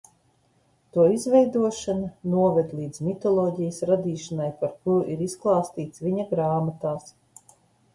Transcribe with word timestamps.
To 0.95 1.03
izveidošana 1.15 2.09
noveda 2.33 2.79
līdz 2.81 3.03
mitoloģijas 3.11 3.85
radīšanai, 3.93 4.51
par 4.65 4.77
kuru 4.83 5.01
ir 5.15 5.27
izklāstīts 5.31 6.07
viņa 6.09 6.31
grāmatās. 6.37 7.19